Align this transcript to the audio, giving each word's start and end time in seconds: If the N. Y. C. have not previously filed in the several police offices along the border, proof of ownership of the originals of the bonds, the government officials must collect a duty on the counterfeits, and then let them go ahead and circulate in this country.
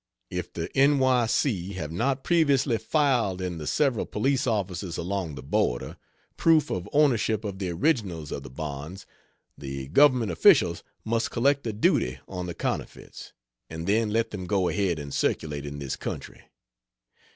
If 0.31 0.51
the 0.53 0.75
N. 0.75 0.97
Y. 0.97 1.27
C. 1.27 1.73
have 1.73 1.91
not 1.91 2.23
previously 2.23 2.79
filed 2.79 3.39
in 3.39 3.59
the 3.59 3.67
several 3.67 4.07
police 4.07 4.47
offices 4.47 4.97
along 4.97 5.35
the 5.35 5.43
border, 5.43 5.95
proof 6.37 6.71
of 6.71 6.89
ownership 6.91 7.45
of 7.45 7.59
the 7.59 7.69
originals 7.69 8.31
of 8.31 8.41
the 8.41 8.49
bonds, 8.49 9.05
the 9.55 9.89
government 9.89 10.31
officials 10.31 10.81
must 11.05 11.29
collect 11.29 11.67
a 11.67 11.71
duty 11.71 12.17
on 12.27 12.47
the 12.47 12.55
counterfeits, 12.55 13.33
and 13.69 13.85
then 13.85 14.09
let 14.09 14.31
them 14.31 14.47
go 14.47 14.69
ahead 14.69 14.97
and 14.97 15.13
circulate 15.13 15.67
in 15.67 15.77
this 15.77 15.95
country. 15.95 16.45